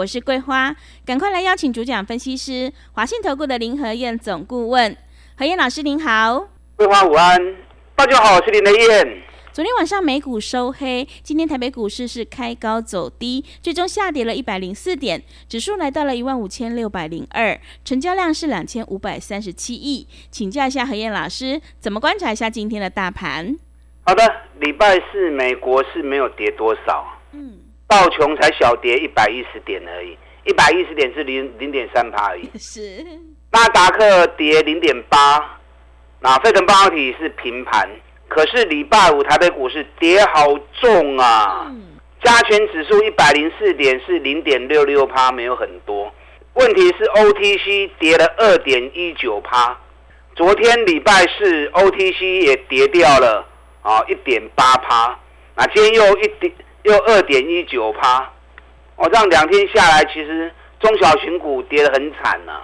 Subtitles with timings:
[0.00, 0.74] 我是桂花，
[1.04, 4.96] 赶快来邀请主讲分析师华信投顾的林和燕总顾问，
[5.36, 7.38] 何燕老师您好，桂花午安，
[7.94, 9.22] 大家好，我是林和燕。
[9.52, 20.08] 昨天晚上美股收黑，今天台北股市是开高走低，最终下跌了一百零四点，指数来到了一万五千六百零二，成交量是两千五百三十七亿。
[20.30, 23.54] 请教一下何燕老师，怎么观察一下今天的大盘？
[24.06, 24.24] 好的，
[24.60, 27.19] 礼拜四美国是没有跌多少，嗯，
[27.90, 33.04] 道琼才小跌一百一十点而已，一百一十点是零零点三趴而已， 是。
[33.50, 35.58] 纳达克跌零点八，
[36.20, 37.90] 那费城半导体是平盘，
[38.28, 40.46] 可是礼拜五台北股市跌好
[40.80, 41.66] 重啊，
[42.22, 46.14] 加权指数一百零四点是零点六六趴，没有很多，
[46.54, 49.76] 问题是 OTC 跌了二点一九趴，
[50.36, 53.46] 昨天礼拜四 OTC 也跌掉了。
[53.82, 55.18] 啊，一点八趴，
[55.56, 58.30] 那今天又一点又二点一九趴，
[58.96, 62.62] 哦，这样两天下来，其实中小型股跌得很惨呐。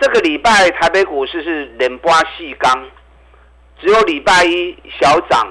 [0.00, 2.88] 这个礼拜台北股市是连波细钢，
[3.80, 5.48] 只有礼拜一小涨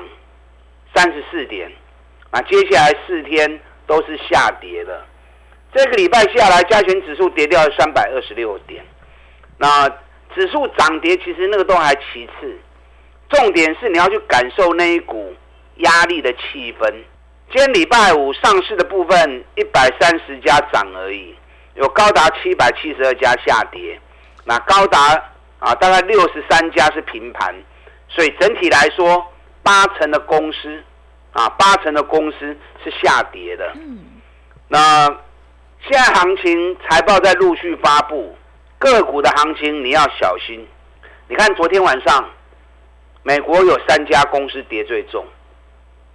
[0.96, 1.72] 三十四点，
[2.32, 5.06] 啊，接下来四天都是下跌的。
[5.74, 8.84] 这个礼拜下来，加权指数跌掉三百二十六点，
[9.58, 9.88] 那
[10.34, 12.58] 指数涨跌其实那个都还其次。
[13.30, 15.36] 重点是你要去感受那一股
[15.78, 16.94] 压力的气氛。
[17.58, 21.34] 今天礼拜五上市的部分一百三十家涨而已，
[21.74, 24.00] 有高达七百七十二家下跌，
[24.46, 25.00] 那高达
[25.58, 27.56] 啊大概六十三家是平盘，
[28.10, 29.26] 所以整体来说
[29.64, 30.84] 八成的公司
[31.32, 33.72] 啊八成的公司是下跌的。
[33.74, 34.06] 嗯。
[34.68, 35.08] 那
[35.82, 38.38] 现在行情财报在陆续发布，
[38.78, 40.64] 个股的行情你要小心。
[41.28, 42.24] 你看昨天晚上。
[43.24, 45.26] 美国有三家公司跌最重，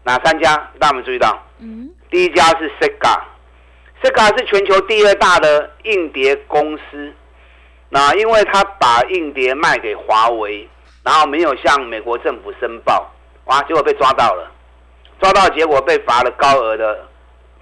[0.05, 0.57] 哪三家？
[0.79, 1.41] 大家有注意到？
[1.59, 7.13] 嗯，第一家是 Sega，Sega 是全球第二大的硬碟公司。
[7.89, 10.69] 那因为他把硬碟卖给华为，
[11.05, 13.13] 然后没有向美国政府申报，
[13.45, 14.51] 哇，结果被抓到了，
[15.21, 17.07] 抓到结果被罚了高额的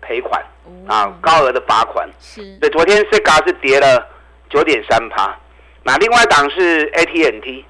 [0.01, 0.41] 赔款，
[0.87, 2.09] 啊，高额的罚款。
[2.21, 2.57] 是。
[2.59, 4.07] 对，昨天 Sega 是跌了
[4.49, 5.37] 九点三趴，
[5.83, 7.65] 那另外一档是 AT&T。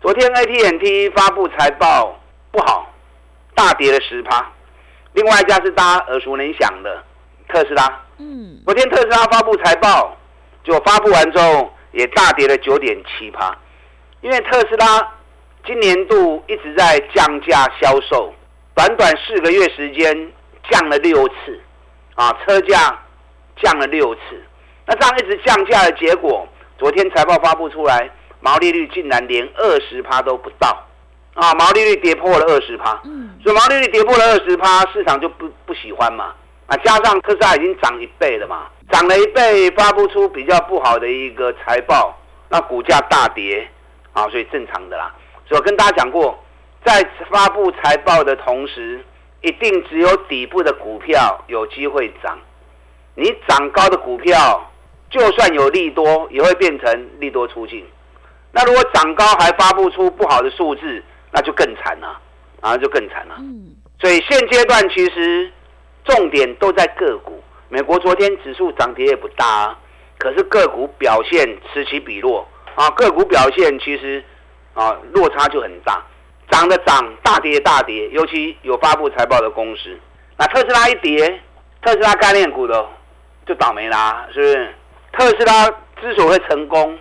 [0.00, 2.18] 昨天 AT&T 发布财报
[2.50, 2.89] 不好，
[3.60, 4.50] 大跌了十趴。
[5.12, 7.04] 另外一家是大家耳熟能详的
[7.46, 8.00] 特斯拉。
[8.16, 10.16] 嗯，昨天特斯拉发布财报，
[10.64, 13.54] 就发布完之后也大跌了九点七趴。
[14.22, 15.06] 因为特斯拉
[15.66, 18.32] 今年度一直在降价销售，
[18.74, 20.32] 短短四个月时间
[20.70, 21.60] 降了六次，
[22.14, 22.98] 啊，车价
[23.62, 24.20] 降了六次。
[24.86, 28.10] 那这样一直降价的结果，昨天财报发布出来。
[28.42, 30.86] 毛利率竟然连二十趴都不到，
[31.34, 36.34] 啊，毛利率跌破了二十趴，嗯，所以毛利率跌破了二十趴，市场就不不喜欢嘛，
[36.66, 42.14] 啊，加上特斯拉已经涨一倍了嘛，涨了一倍，发布出比较不好的一个财报，
[42.48, 43.66] 那股价大跌，
[44.12, 45.14] 啊，所以正常的啦。
[45.46, 46.38] 所以我跟大家讲过，
[46.84, 49.04] 在发布财报的同时，
[49.42, 52.38] 一定只有底部的股票有机会涨，
[53.14, 54.70] 你涨高的股票，
[55.10, 57.86] 就算有利多，也会变成利多出尽。
[58.52, 61.02] 那如果涨高还发布出不好的数字，
[61.32, 62.20] 那就更惨了，
[62.60, 63.36] 啊，就更惨了。
[63.38, 65.50] 嗯，所以现阶段其实
[66.04, 67.42] 重点都在个股。
[67.68, 69.76] 美国昨天指数涨跌也不大，
[70.18, 74.22] 可是个股表现此起彼落啊，个股表现其实
[74.74, 76.04] 啊落差就很大，
[76.50, 79.96] 涨的涨，大跌大跌，尤其有发布财报的公司。
[80.36, 81.40] 那特斯拉一跌，
[81.82, 82.84] 特斯拉概念股的
[83.46, 84.74] 就倒霉啦，是不是？
[85.12, 86.98] 特斯拉之所以会成功。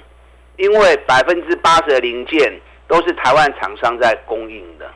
[0.58, 4.90] 因为百分之八十的零件都是台湾厂商在供应的，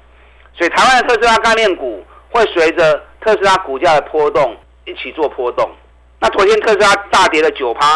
[0.57, 5.69] 所以台湾的特斯拉概念股会随着特斯拉股价的波动一起做波动。
[6.19, 7.95] 那昨天特斯拉大跌了九趴，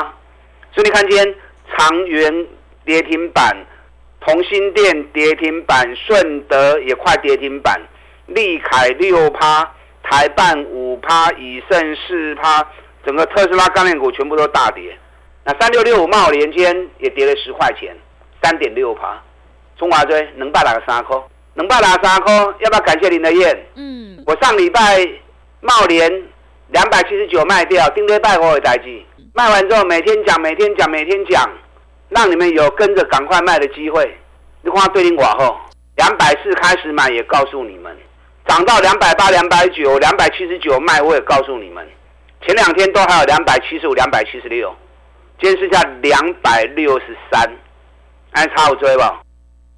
[0.72, 1.36] 所以你看今天
[1.76, 2.48] 长源
[2.86, 3.58] 跌停板，
[4.22, 7.82] 同心电跌停板，顺德也快跌停板，
[8.28, 9.74] 利凯六趴，
[10.04, 12.64] 台办五趴，以盛四趴，
[13.04, 14.96] 整个特斯拉概念股全部都大跌。
[15.44, 17.98] 那三六六五茂连间也跌了十块钱，
[18.44, 19.20] 三点六趴。
[19.78, 21.24] 中华追能霸哪个三颗？
[21.54, 22.32] 能霸哪三颗？
[22.60, 23.68] 要不要感谢林德燕？
[23.76, 25.08] 嗯，我上礼拜
[25.62, 26.12] 茂联
[26.70, 29.02] 两百七十九卖掉，丁堆拜货的代志，
[29.34, 31.50] 卖完之后每天讲，每天讲，每天讲，
[32.10, 34.18] 让你们有跟着赶快卖的机会。
[34.62, 35.58] 你看对应寡后，
[35.96, 37.96] 两百四开始买也告诉你们，
[38.48, 41.88] 涨到两百八、两百九、两百七十九卖我也告诉你们。
[42.42, 44.76] 前两天都还有两百七十五、两百七十六，
[45.40, 47.50] 今天剩下两百六十三，
[48.32, 49.22] 还差五追吧？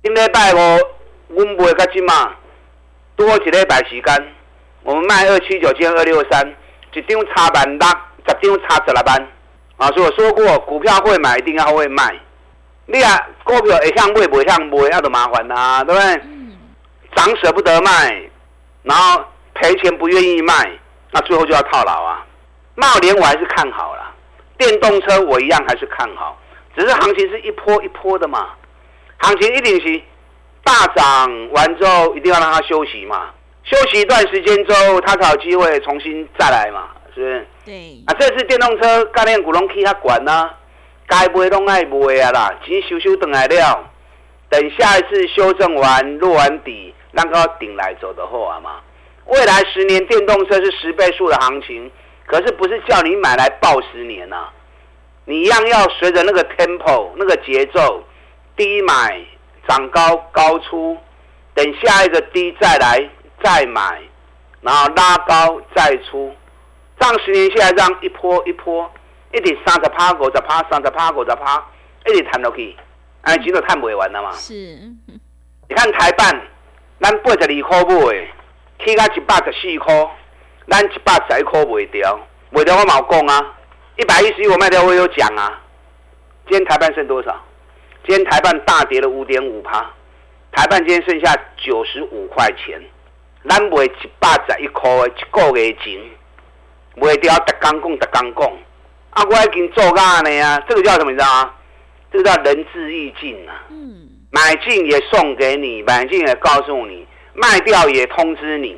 [0.02, 0.80] 今礼拜我
[1.28, 2.32] 我卖较紧嘛，
[3.18, 4.34] 多一礼拜时间，
[4.84, 6.56] 我们卖二七九，今二六三，
[6.94, 7.88] 一张差万六，
[8.26, 9.28] 十张差十来万。
[9.76, 12.18] 啊，所以我说过，股票会买，一定要会卖。
[12.86, 16.22] 你啊，股票会向卖，不向卖，那就麻烦啦，对不对？
[17.14, 18.24] 涨舍不得卖，
[18.84, 19.22] 然后
[19.54, 20.80] 赔钱不愿意卖，
[21.12, 22.26] 那最后就要套牢啊。
[22.76, 24.16] 茂联我还是看好了，
[24.58, 26.38] 电动车我一样还是看好，
[26.74, 28.52] 只是行情是一波一波的嘛，
[29.20, 30.02] 行情一定是
[30.64, 33.30] 大涨完之后一定要让它休息嘛，
[33.64, 37.48] 休息一段时间之后，它才有机会重新再来嘛，是不是？
[37.66, 38.04] 对。
[38.08, 40.50] 啊，这次电动车概念股拢起较管呐，
[41.08, 43.90] 该卖拢爱卖啊啦，钱收收等来了，
[44.50, 48.80] 等下一次修正完落完底，让它顶来走的后啊嘛，
[49.26, 51.92] 未来十年电动车是十倍数的行情。
[52.26, 54.50] 可是不是叫你买来报十年呐，
[55.26, 58.04] 你一样要随着那个 tempo 那个节奏，
[58.60, 59.26] 低买
[59.70, 60.98] 涨高高出，
[61.54, 63.10] 等下一个低再来
[63.42, 64.02] 再买，
[64.60, 66.36] 然后拉高再出，
[67.00, 68.92] 这样十年下来这样一波一波，
[69.32, 71.66] 一直三十趴五十趴三十趴五十趴，
[72.06, 72.76] 一直弹落去，
[73.22, 74.34] 哎，钱都赚不完了嘛。
[74.34, 76.30] 是，你看台办，
[77.00, 78.28] 咱八十二块买，
[78.84, 80.12] 起到一百十四块。
[80.68, 82.20] 咱一百十一块卖掉，
[82.50, 83.56] 卖掉我冇讲啊，
[83.96, 85.62] 一百一十一我卖掉我有讲啊。
[86.48, 87.36] 今天台半剩多少？
[88.10, 89.88] 今天台办大跌了五点五趴，
[90.52, 92.82] 台办今天剩下九十五块钱。
[93.48, 96.02] 咱卖一百十一块的一个月钱，
[96.96, 98.52] 卖掉特刚讲特刚讲，
[99.12, 100.60] 啊，我已经做干了呀。
[100.68, 101.12] 这个叫什么？
[101.12, 101.54] 你知道吗？
[102.12, 103.62] 这个叫仁至义尽啊。
[103.70, 104.10] 嗯。
[104.32, 107.06] 买进也送给你，买进也告诉你，
[107.36, 108.76] 卖掉也通知你。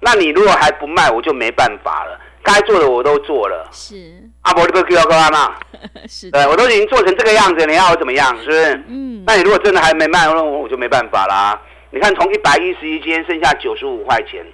[0.00, 2.20] 那你如果还不卖，我就没办法了。
[2.46, 3.68] 该做的我都做了。
[3.72, 4.22] 是。
[4.42, 5.56] 阿伯，你不要跟我嘛？
[6.08, 6.30] 是。
[6.30, 8.38] 对，我都已经做成这个样子，你要我怎么样？
[8.38, 8.84] 是不是？
[8.86, 9.24] 嗯。
[9.26, 11.60] 那你如果真的还没卖，那我我就没办法啦。
[11.90, 14.46] 你看，从一百一十一，今天剩下九十五块钱。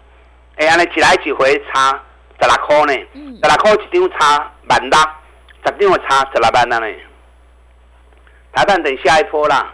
[0.56, 1.90] 哎呀，你起来几回差
[2.40, 3.06] 十六块呢？
[3.12, 3.38] 嗯。
[3.42, 4.98] 十六块一张差万六，
[5.64, 6.80] 十张差十六万呢？
[8.54, 9.72] 台蛋等下一波啦，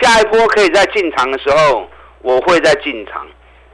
[0.00, 1.88] 下一波可以在进场的时候，
[2.22, 3.26] 我会再进场。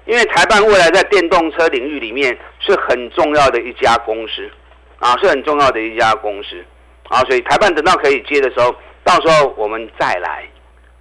[0.06, 4.50] 因为台办未来在电动车领域里面是很重要的一家公司，
[4.98, 6.62] 啊，是很重要的一家公司，
[7.08, 10.44] 啊，所以台办等到可以接的时候，到时候我们再来。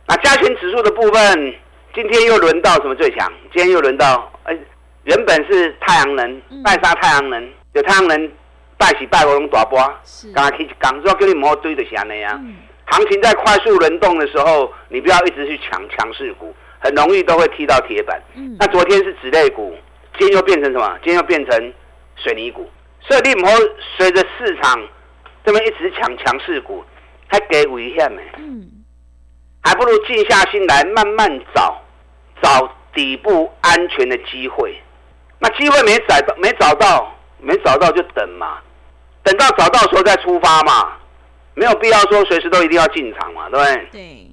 [0.08, 1.56] 那加权指数的部分，
[1.94, 3.32] 今天又轮到什么最强？
[3.54, 4.58] 今天又轮到，哎，
[5.04, 8.32] 原本是太阳能，拜杀太阳能，有太阳能
[8.78, 9.78] 拜喜拜我龙大波，
[10.34, 12.42] 刚刚去讲说给你们堆的下那样。
[12.86, 16.54] 行情在快速轮动的时候，你不要一直去抢强势股。
[16.84, 18.22] 很容易都会踢到铁板。
[18.36, 19.74] 嗯，那昨天是纸类股，
[20.20, 21.00] 今天又变成什么？
[21.02, 21.74] 今天又变成
[22.18, 22.70] 水泥股。
[23.00, 23.52] 所以你唔好
[23.98, 24.80] 随着市场
[25.46, 26.84] 这边一直抢强势股，
[27.28, 28.22] 还给危险呢。
[28.38, 28.70] 嗯，
[29.62, 31.82] 还不如静下心来慢慢找，
[32.42, 34.78] 找底部安全的机会。
[35.40, 38.60] 那机会没找到，没找到，没找到就等嘛，
[39.24, 40.94] 等到找到时候再出发嘛，
[41.54, 43.88] 没有必要说随时都一定要进场嘛，对不对？
[43.92, 44.28] 对。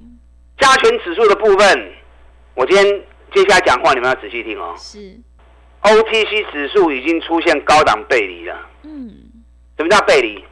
[0.58, 1.92] 加权指数的部分。
[2.54, 2.84] 我今天
[3.32, 4.74] 接下来讲话，你们要仔细听哦。
[4.76, 4.98] 是
[5.82, 8.68] ，OTC 指数已经出现高档背离了。
[8.82, 9.10] 嗯，
[9.76, 10.44] 什么叫背离？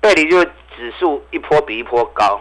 [0.00, 0.44] 背离就是
[0.76, 2.40] 指数一波比一波高，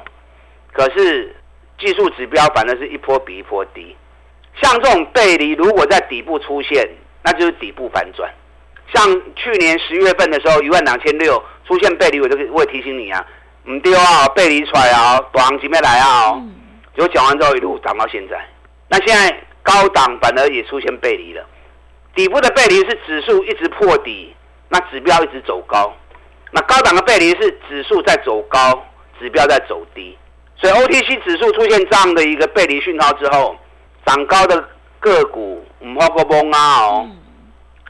[0.73, 1.35] 可是
[1.77, 3.95] 技术指标反正是一波比一波低。
[4.61, 6.89] 像这种背离，如果在底部出现，
[7.23, 8.29] 那就是底部反转。
[8.93, 9.05] 像
[9.35, 13.25] 去年十月份的时候，一万两千六出现背离，我就我也提醒你啊，
[13.65, 16.33] 唔丢啊，背离出来啊，短行情来啊。
[16.95, 18.43] 结果讲完之后，一路涨到现在。
[18.89, 21.45] 那现在高档反而也出现背离了，
[22.15, 24.35] 底部的背离是指数一直破底，
[24.67, 25.93] 那指标一直走高；
[26.51, 28.83] 那高档的背离是指数在走高，
[29.19, 30.17] 指标在走低。
[30.57, 33.55] 所以 OTC 指数出现这样的一个背离讯号之后，
[34.05, 34.67] 涨高的
[34.99, 37.09] 个股唔好个崩啊哦，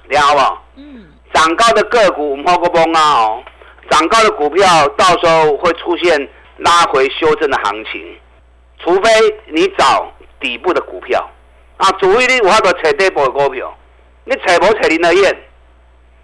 [0.10, 0.58] 你好不？
[0.82, 1.06] 嗯。
[1.34, 3.44] 涨高的个股唔好个崩啊哦，
[3.90, 6.28] 涨高的股票到时候会出现
[6.58, 8.18] 拉回修正的行情，
[8.80, 9.10] 除非
[9.48, 10.12] 你找。
[10.40, 11.30] 底部的股票
[11.78, 13.76] 啊，主力你我要找踩底部的股票，
[14.26, 15.38] 你踩不踩林德燕？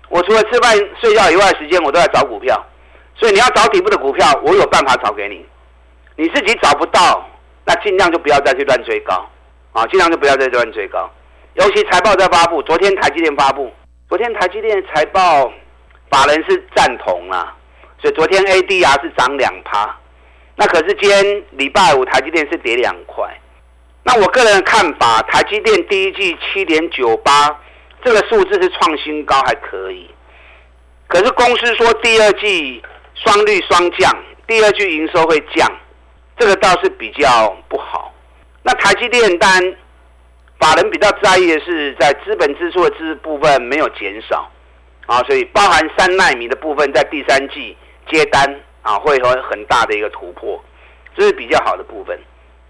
[0.10, 2.64] 我除了吃饭睡觉以外时间，我都在找股票，
[3.16, 5.46] 所以你要找底部的股票，我有办法找给你。
[6.16, 7.28] 你自己找不到，
[7.66, 9.28] 那尽量就不要再去乱追高
[9.74, 11.10] 啊，尽量就不要再乱追高。
[11.56, 13.72] 尤其财报在发布，昨天台积电发布，
[14.08, 15.52] 昨天台积电财报
[16.10, 17.56] 法人是赞同啊，
[18.00, 19.98] 所以昨天 ADR 是涨两趴。
[20.56, 23.26] 那可是今天礼拜五台积电是跌两块。
[24.08, 27.60] 那我个人的看法，台积电第一季七点九八
[28.04, 30.08] 这个数字是创新高，还可以。
[31.08, 32.82] 可是公司说第二季
[33.16, 35.68] 双率双降，第二季营收会降，
[36.38, 38.14] 这个倒是比较不好。
[38.62, 39.76] 那台积电单
[40.60, 44.50] 法人比较在意的是，在资本支出的支部分没有减少
[45.08, 47.76] 啊，所以包含三纳米的部分在第三季
[48.12, 48.62] 接单。
[48.86, 50.64] 啊，会有很大的一个突破，
[51.18, 52.16] 这是比较好的部分。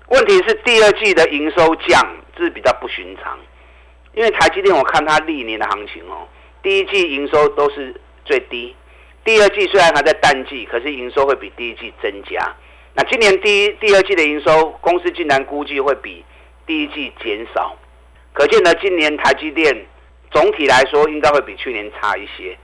[0.07, 2.01] 问题是第二季的营收降，
[2.35, 3.37] 这是比较不寻常。
[4.13, 6.27] 因为台积电，我看它历年的行情哦，
[6.63, 7.93] 第一季营收都是
[8.23, 8.75] 最低，
[9.23, 12.55] 第二季虽然还在淡季，可是营收会比第一季增加。
[12.93, 16.23] 那今年第一、第二季的营收，公司竟然估计会比
[16.65, 17.75] 第一季减少，
[18.31, 19.85] 可见呢，今年台积电
[20.31, 22.57] 总体来说应该会比去年差一些。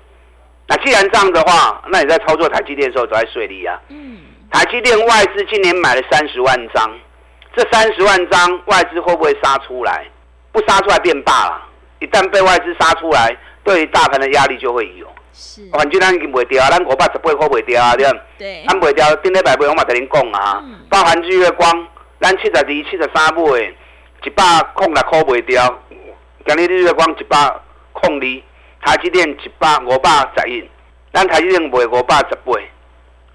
[0.68, 3.78] 那既然这样的话，那你在操作台积电的时候都在税利啊。
[3.90, 4.20] 嗯。
[4.52, 6.90] 台积电外资今年买了三十万张，
[7.56, 10.06] 这三十万张外资会不会杀出来？
[10.52, 11.62] 不杀出来变大了。
[12.00, 15.08] 一旦被外资杀出来，对于大盘的压力就会有。
[15.34, 15.62] 是。
[15.72, 18.20] 反正咱已经卖掉啊，咱五百十八块卖掉啊，对不？
[18.38, 18.64] 对。
[18.68, 20.62] 咱卖掉，顶礼拜卖，我嘛跟您讲啊。
[20.64, 20.80] 嗯。
[20.90, 21.88] 包含日月光，
[22.20, 23.74] 咱七十二、七十三买，
[24.24, 24.44] 一百
[24.74, 25.80] 空六块卖掉。
[26.46, 27.38] 今日日月光一百
[27.94, 28.42] 空二。
[28.84, 30.68] 台积电一百五百十一，
[31.14, 32.54] 咱台积电卖五百十八，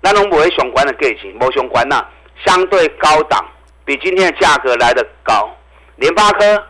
[0.03, 2.05] 咱拢卖上关的价钱，无上关呐，
[2.45, 3.47] 相对高档，
[3.87, 5.49] 比今天的价格来得高。
[5.97, 6.67] 联发科，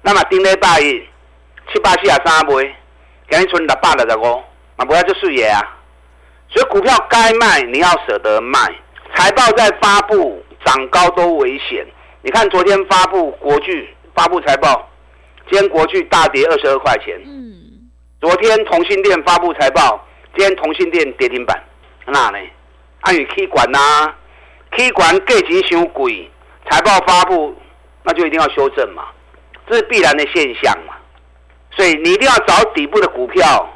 [0.00, 1.06] 那么顶礼拜一
[1.70, 2.52] 七八四十三卖，
[3.28, 4.42] 今日剩六百六十五，
[4.76, 5.60] 嘛不要就水嘢啊。
[6.48, 8.58] 所以股票该卖你要舍得卖，
[9.14, 11.84] 财报在发布涨高都危险。
[12.22, 14.88] 你看昨天发布国巨发布财报，
[15.50, 17.20] 今天国巨大跌二十二块钱。
[17.26, 17.48] 嗯
[18.20, 21.58] 昨天同性店发布财报，今天同性店跌停板，
[22.06, 22.38] 那呢？
[23.00, 24.14] 按与 K 管呐
[24.72, 26.30] ，K 管价钱伤贵，
[26.70, 27.54] 财报发布
[28.04, 29.04] 那就一定要修正嘛，
[29.68, 30.94] 这是必然的现象嘛。
[31.72, 33.68] 所以你一定要找底部的股票，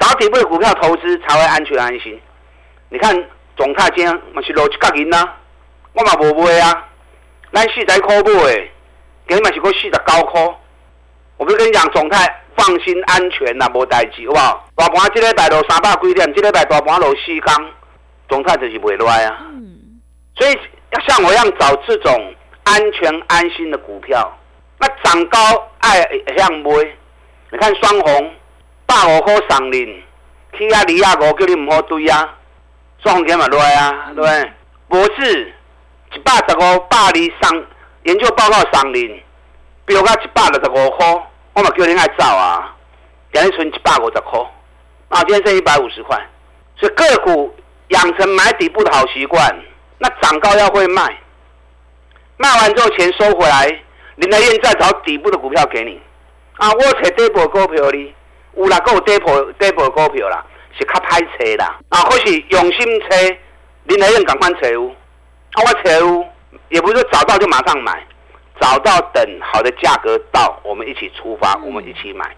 [0.00, 2.20] 找底部的股票投资才会安全安心。
[2.88, 3.14] 你看
[3.56, 5.24] 总泰今天嘛是落七角银呐，
[5.92, 6.88] 我嘛无买啊，
[7.52, 8.70] 咱四十块买，
[9.28, 10.54] 今日嘛是过四十九块。
[11.36, 12.36] 我不是跟你讲总泰。
[12.56, 14.68] 放心安全呐，无代志，好不好？
[14.76, 17.70] 大盘这礼拜落三百几点，这礼拜大盘落四缸，
[18.28, 19.38] 总泰就是袂赖啊。
[19.52, 20.00] 嗯。
[20.36, 20.58] 所以
[20.92, 24.36] 要像我一样找这种安全安心的股票，
[24.78, 25.38] 那涨高
[25.78, 26.00] 爱
[26.36, 26.70] 向买。
[27.52, 28.34] 你看双红
[28.86, 30.02] 百五块上领，
[30.56, 32.36] 起啊二啊五叫你唔好追啊。
[33.02, 34.52] 双红今嘛赖啊，对不对？
[34.88, 35.54] 博智
[36.14, 37.66] 一百十五百二上
[38.04, 39.20] 研究报告上领，
[39.84, 41.06] 标到一百六十五块。
[41.52, 42.74] 我嘛叫你爱走啊，
[43.32, 44.40] 今日存一百五十块，
[45.08, 46.16] 啊，今天剩一百五十块，
[46.76, 47.52] 所以个股
[47.88, 49.52] 养成买底部的好习惯，
[50.00, 51.16] 那涨高要会卖，
[52.36, 53.66] 卖完之后钱收回来，
[54.16, 56.00] 林德燕再找底部的股票给你，
[56.56, 58.12] 啊，我找底部股票哩，
[58.56, 60.44] 有啦，够底部底部股票啦，
[60.76, 63.16] 是较歹找啦，啊，或是用心找，
[63.84, 66.24] 林德燕赶快找有，啊，我找有，
[66.70, 68.04] 也不是找到就马上买。
[68.60, 72.36] 找到等好的价格到，我们一起出发，我们一起买。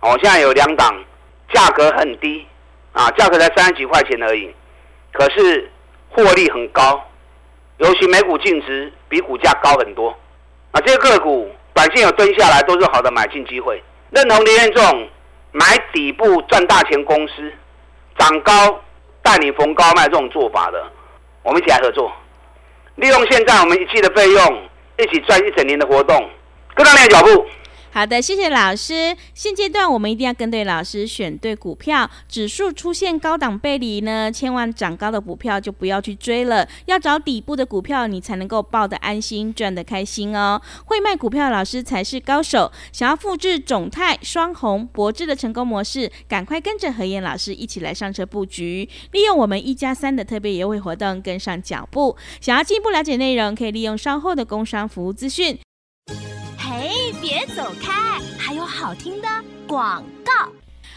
[0.00, 1.04] 我现在有两档，
[1.52, 2.46] 价格很低
[2.92, 4.50] 啊，价格才三十几块钱而已，
[5.12, 5.69] 可是
[6.10, 7.02] 获利很高，
[7.78, 10.10] 尤其每股净值比股价高很多。
[10.72, 13.82] 啊，这些个股短线有蹲下来，都是好的买进机会。
[14.10, 15.08] 认同林彦仲
[15.52, 17.52] 买底部赚大钱公司，
[18.18, 18.80] 涨高
[19.22, 20.84] 带你逢高卖这种做法的，
[21.42, 22.12] 我们一起来合作，
[22.96, 24.62] 利用现在我们一季的费用。
[24.98, 26.28] 一起赚一整年的活动，
[26.74, 27.46] 跟上你的脚步。
[27.92, 29.16] 好的，谢谢老师。
[29.34, 32.08] 现阶段我们一定要跟对老师，选对股票。
[32.28, 40.62] 指数出现高档背离呢，千万涨高的股票就不要去追了，要找底部的股票，你才能够抱得安心，赚得开心哦。
[40.84, 42.70] 会卖股票老师才是高手。
[42.92, 52.16] 想要复制种泰、双红、博智的成功模式，赶快跟着何燕老师一起来上车布局，利用我们一加三的特别优惠活动跟上脚步。
[52.40, 55.58] 想要进一步了解内容，可以利用稍后的工商服务资讯。
[57.20, 58.18] 别走开！
[58.38, 59.28] 还有好听的
[59.68, 60.48] 广告。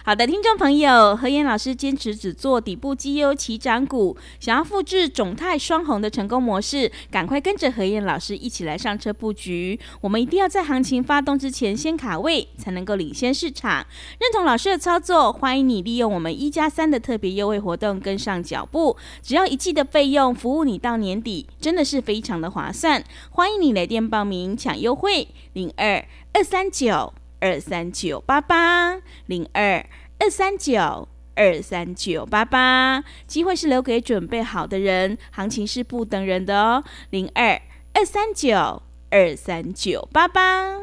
[0.06, 9.80] 好的，听众朋友，何燕老师坚持只做底部绩优起涨股，想要复制种泰双红的成功模式，赶快跟着何燕老师一起来上车布局。
[10.02, 13.88] 我们一定要在行情发动之前先卡位，才能够领先市场。
[14.20, 23.02] 认同老师的操作，欢迎你利用我们一加三的特别优惠活动跟上脚步，只要一季的费用，服务你到年底，真的是非常的划算。
[23.30, 27.14] 欢迎你来电报名抢优惠，零二二三九。
[27.44, 29.86] 二三九八八零二
[30.18, 36.82] 二三九二三九八八，机会是留给准备好的人，行情是不等人的哦。
[37.10, 37.62] 零二
[37.94, 40.80] 二三九二三九八八，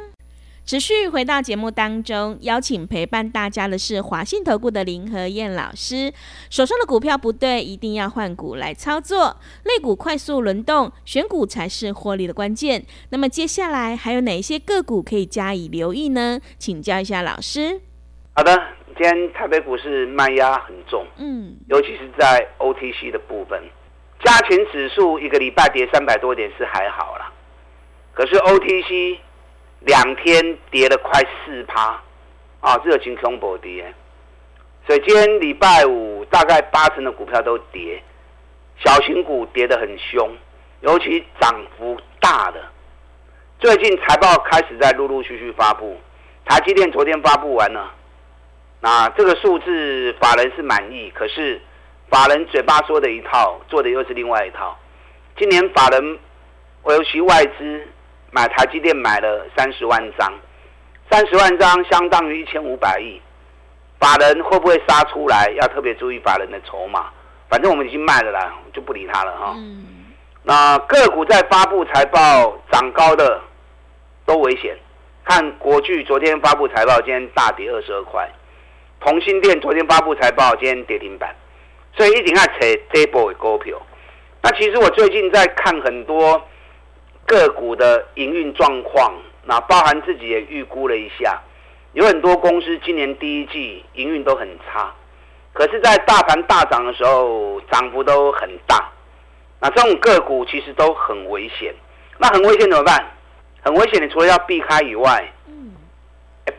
[0.71, 6.13] 持续回到节目当中，邀请陪伴大家的是华信投顾的林和燕老师。
[6.49, 12.87] 手上的股票不对，一定要换股来操作，类股快速轮动，选股才是获利的关键。
[13.09, 16.39] 那么接下来还有哪一些个股可以加以留意呢？
[16.57, 17.81] 请教一下老师。
[18.35, 18.57] 好的，
[18.97, 23.61] 今天台北股市卖压很重，嗯，尤其是在 OTC 的部分，
[24.25, 27.33] 加权指数一个礼拜跌三百多点是还好啦，
[28.15, 29.19] 可是 OTC
[29.81, 32.01] 两天跌了快四趴，
[32.61, 33.93] 啊，这个金恐怖跌，
[34.87, 38.03] 所以今天礼拜五大概八成的股票都跌，
[38.85, 40.37] 小型股跌得很凶，
[40.81, 42.63] 尤其涨幅大的，
[43.59, 45.99] 最近财报开始在陆陆续续发布，
[46.45, 47.95] 台积电昨天发布完了。
[48.83, 51.61] 那这个数字法人是满意，可是
[52.09, 54.79] 法人嘴巴说的一套，做的又是另外一套。
[55.39, 56.19] 今年法人
[56.85, 57.87] 尤其外资
[58.31, 60.33] 买台积电买了三十万张，
[61.11, 63.21] 三十万张相当于一千五百亿，
[63.99, 65.51] 法人会不会杀出来？
[65.57, 67.07] 要特别注意法人的筹码。
[67.49, 69.55] 反正我们已经卖了啦，就不理他了哈。
[69.57, 69.87] 嗯
[70.43, 73.39] 那个股在发布财报涨高的
[74.25, 74.75] 都危险。
[75.23, 78.27] 看国巨昨天发布财报，今天大跌二十二块。
[79.01, 81.35] 同心店昨天发布财报，今天跌停板，
[81.95, 82.53] 所以一定要扯
[82.93, 83.77] 这波股票。
[84.43, 86.41] 那其实我最近在看很多
[87.31, 91.41] 个股的营运状况，那包含自己也预估了一下，
[91.93, 94.93] 有很多公司今年第一季营运都很差，
[95.53, 98.91] 可是，在大盘大涨的时候，涨幅都很大。
[99.61, 101.73] 那这种个股其实都很危险。
[102.19, 103.07] 那很危险怎么办？
[103.63, 105.73] 很危险，你除了要避开以外，嗯。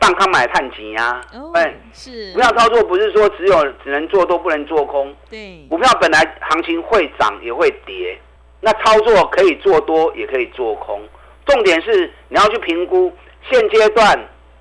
[0.00, 1.20] 半康买碳钱啊，
[1.52, 2.32] 哎，是。
[2.32, 8.18] 股票操作不是说只有只能做多不能做空，对，股票本来行情会涨也会跌，
[8.64, 11.02] 那操作可以做多也可以做空，
[11.44, 13.12] 重点是你要去评估
[13.50, 14.16] 现阶段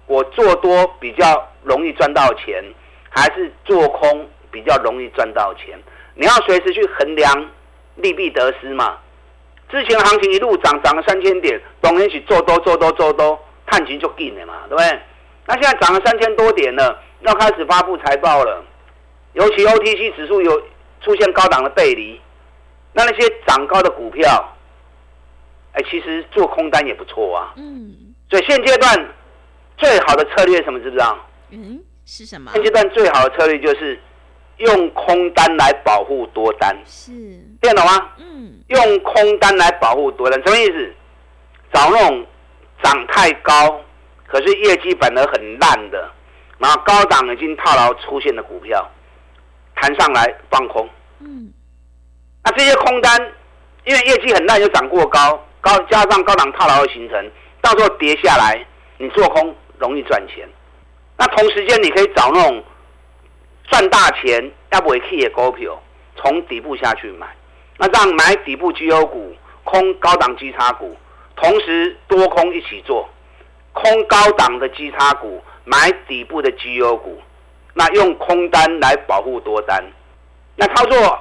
[0.07, 2.63] 我做多比较容易赚到钱，
[3.09, 5.79] 还是做空比较容易赚到钱，
[6.15, 7.49] 你要随时去衡量
[7.95, 8.97] 利弊得失嘛。
[9.69, 14.99] 之前行情一路涨涨了三千点，懂一起做多做多做多，探情就进了嘛，对不对？
[15.45, 18.65] 那现在涨了三千多点了，要开始发布财报了。
[19.33, 20.61] 尤其 OTC 指数有
[21.01, 22.19] 出现高档的背离，
[22.93, 24.57] 那那些涨高的股票，
[25.73, 27.53] 哎，其实做空单也不错啊。
[27.55, 28.13] 嗯。
[28.29, 29.13] 所以现阶段
[29.77, 30.79] 最好的策略是什么？
[30.79, 31.17] 知不知道？
[31.49, 32.51] 嗯，是什么？
[32.53, 33.99] 现阶段最好的策略就是
[34.57, 36.75] 用空单来保护多单。
[36.85, 37.11] 是。
[37.61, 38.09] 听懂吗？
[38.17, 38.59] 嗯。
[38.67, 40.93] 用空单来保护多单，什么意思？
[41.73, 42.25] 找那种
[42.81, 43.81] 涨太高。
[44.27, 46.09] 可是业绩反而很烂的，
[46.57, 48.89] 然后高档已经套牢出现的股票，
[49.75, 50.87] 弹上来放空。
[51.19, 51.60] 嗯，那
[52.51, 53.19] 这些空单，
[53.85, 58.65] 因为业绩很烂又涨过高，高加上高档套牢的形成，到时候跌下来，
[58.97, 60.47] 你做空容易赚钱。
[61.17, 62.63] 那同时间你可以找那种
[63.69, 65.79] 赚大钱要不会 key 的股票，
[66.15, 67.27] 从底部下去买，
[67.77, 70.95] 那这样买底部绩优股，空高档基差股，
[71.35, 73.07] 同时多空一起做。
[73.73, 77.21] 空高档的基差股，买底部的绩优股，
[77.73, 79.81] 那用空单来保护多单，
[80.55, 81.19] 那操作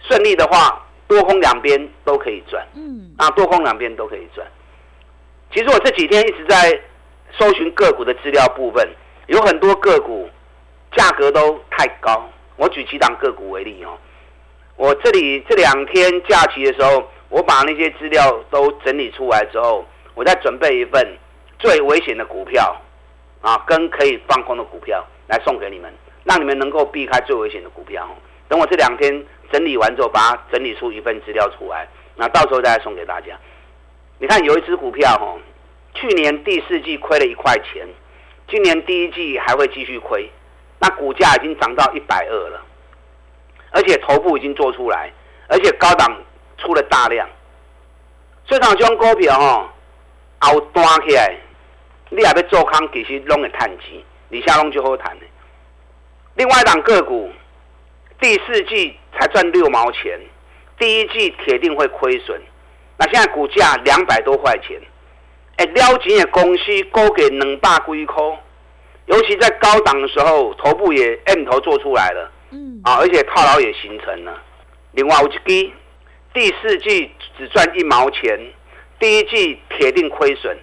[0.00, 2.66] 顺利的话，多空两边都可以赚。
[2.74, 4.46] 嗯，啊，多空两边都可以赚。
[5.52, 6.80] 其实我这几天一直在
[7.38, 8.88] 搜寻个股的资料部分，
[9.26, 10.28] 有很多个股
[10.96, 12.28] 价格都太高。
[12.56, 13.96] 我举几档个股为例哦，
[14.76, 21.06] 我这里这两天假期的时候，我把那些资料都整理出来之后，我再准备一份。
[21.58, 22.76] 最危险的股票，
[23.40, 25.90] 啊，跟可以放空的股票来送给你们，
[26.24, 28.06] 让你们能够避开最危险的股票。
[28.48, 33.36] 等我这两天整理完之后，把它整理出一份资料出来，那到时候再送给大家。
[34.18, 35.38] 你看，有一只股票，哦，
[35.94, 37.86] 去年第四季亏了一块钱，
[38.48, 40.30] 今年第一季还会继续亏，
[40.78, 42.62] 那股价已经涨到一百二了，
[43.72, 45.10] 而且头部已经做出来，
[45.48, 46.16] 而且高档
[46.58, 47.28] 出了大量，
[48.46, 49.72] 这场这种股票，哈，
[50.40, 51.36] 后端起来。
[52.08, 55.26] 你也要做空，其实拢会赚钱，你下拢就好谈的。
[56.36, 57.28] 另外一档个股，
[58.26, 60.18] 第四季才赚六毛钱，
[60.80, 62.42] 第一季铁定会亏损。
[62.98, 64.76] 那现在股价两百多块钱，
[65.58, 68.16] 哎，撩紧的公司勾给两百几块，
[69.04, 74.42] 尤其在高档的时候，头部也 M 头做出来了，嗯，啊，而且套牢也形成了。
[74.90, 75.72] 另外有一支，
[76.34, 77.08] 第四季
[77.38, 78.36] 只赚一毛钱，
[78.98, 80.58] 第一季铁定亏损。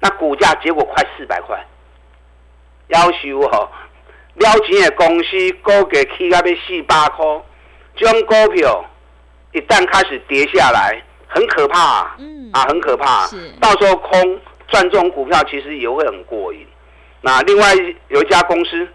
[0.00, 1.66] 那股价结果快四百块，
[2.88, 3.70] 要求哦，
[4.34, 7.24] 了钱的公司股价起到要四百块，
[7.96, 8.84] 这种股票
[9.52, 13.26] 一旦开始跌下来，很可怕，嗯，啊，很可怕。
[13.28, 16.66] 是，到时候空赚这种股票，其实也会很过瘾。
[17.20, 17.72] 那另外
[18.08, 18.88] 有一家公司，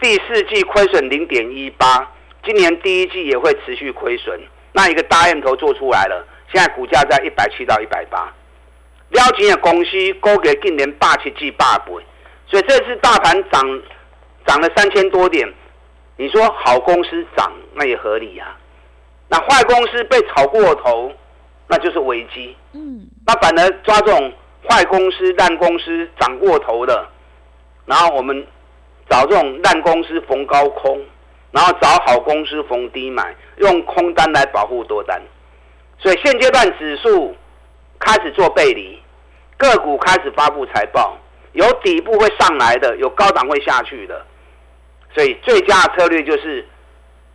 [0.00, 2.10] 第四季亏损零点一八，
[2.44, 4.40] 今年第一季也会持续亏损。
[4.72, 8.32] 那一个大雁头做出来了，现在股价在一百七到一百八。
[9.10, 11.92] 了钱的公司股价今年八七至八倍，
[12.48, 13.82] 所以这次大盘涨
[14.46, 15.46] 涨了三千多点，
[16.16, 18.56] 你说好公司涨那也合理呀。
[19.28, 21.10] 那坏公司被炒过头，
[21.66, 22.56] 那就是危机。
[22.72, 24.32] 嗯，那反而抓这种
[24.68, 27.08] 坏公司、烂公司涨过头的，
[27.86, 28.46] 然后我们
[29.08, 31.00] 找这种烂公司逢高空，
[31.50, 35.20] 然后找好公司逢低买，用空单来保护多单。
[35.98, 37.34] 所以现阶段指数
[37.98, 39.00] 开始做背离，
[39.56, 41.16] 个股开始发布财报，
[41.52, 44.24] 有底部会上来的，有高档会下去的。
[45.14, 46.66] 所以最佳策略就是。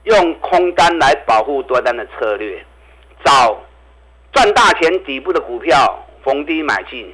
[0.04, 2.65] 用空单来保护多单的策略，
[3.24, 3.56] 找
[4.32, 7.13] 赚大钱底部的股票逢低买进，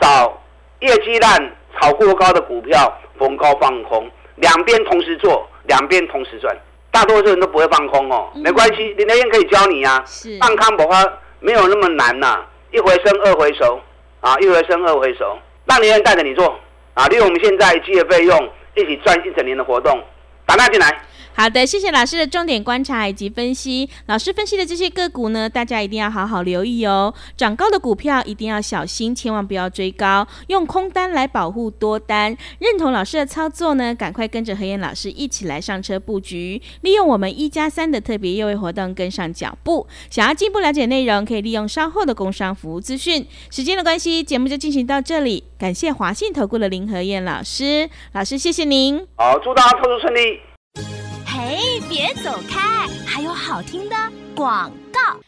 [0.00, 0.40] 找
[0.78, 6.56] 业绩烂炒过高的股票逢高放空，两边同时做，两边同时赚。
[6.92, 10.02] 大多数人都不会放空哦，没关系，林德燕可以教你啊。
[10.40, 11.04] 放康博话
[11.40, 13.80] 没有那么难呐，一回生二回熟
[14.20, 16.58] 啊，一回生二回熟，让林德带着你做
[16.94, 20.02] 啊，利用我们现在借费用一起赚一整年的活动，
[20.46, 20.88] 打他进来。
[21.36, 23.90] 好的，谢谢老师的重点观察以及分析。
[24.06, 27.12] 老师分析的这些个股呢，大家一定要好好留意哦。
[27.36, 32.36] 涨高的股票一定要小心，千万不要追高，用空单来保护多单。
[32.60, 39.86] 认同老师的操作呢，赶快跟着何燕老师一起来上车布局，利用我们一加三的特别优惠活动跟上脚步。
[40.08, 43.26] 想要进一步了解内容，可以利用稍后的工商服务资讯。
[43.50, 45.42] 时间的关系，节目就进行到这里。
[45.58, 49.04] 感谢华信投顾的林何燕老师，老师谢谢您。
[49.16, 51.03] 好，祝大家投资顺利。
[51.44, 51.58] 哎，
[51.90, 52.88] 别走开！
[53.06, 53.94] 还有好听的
[54.34, 55.20] 广告。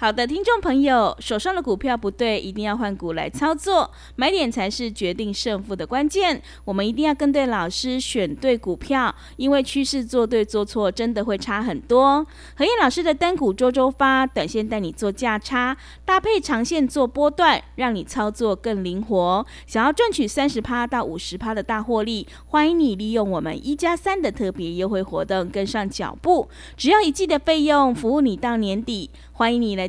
[0.00, 6.40] 好的，听众朋友，手上的股票不对，一定要换股来操作，买点才是决定胜负的关键。
[6.64, 12.26] 我们一定要跟对老师，选对股票，因为趋势做对做错真的会差很多。
[12.56, 19.44] 何燕老师的单股周周发，短线带你做价差，搭配长线做波段，让你操作更灵活。
[19.66, 29.10] 想要赚取三十趴到五十趴的大获利，欢迎你利用我们一加三的特别优惠活动，跟上脚步，只要一季的费用，服务你到年底。
[29.32, 29.88] 欢迎你来